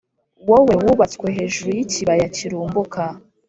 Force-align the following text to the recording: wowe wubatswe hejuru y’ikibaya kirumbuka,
wowe 0.49 0.73
wubatswe 0.85 1.27
hejuru 1.37 1.69
y’ikibaya 1.77 2.25
kirumbuka, 2.35 3.01